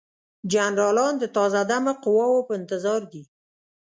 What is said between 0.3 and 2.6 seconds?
جنرالان د تازه دمه قواوو په